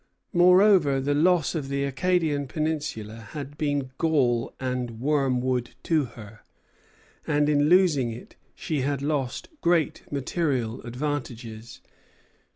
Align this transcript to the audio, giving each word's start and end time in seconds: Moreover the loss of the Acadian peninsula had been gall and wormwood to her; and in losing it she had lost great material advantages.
Moreover 0.33 0.99
the 0.99 1.13
loss 1.13 1.53
of 1.53 1.69
the 1.69 1.83
Acadian 1.83 2.47
peninsula 2.47 3.27
had 3.33 3.55
been 3.55 3.91
gall 3.99 4.51
and 4.59 4.99
wormwood 4.99 5.75
to 5.83 6.05
her; 6.17 6.39
and 7.27 7.47
in 7.47 7.69
losing 7.69 8.09
it 8.11 8.35
she 8.55 8.81
had 8.81 9.03
lost 9.03 9.49
great 9.61 10.01
material 10.11 10.81
advantages. 10.81 11.81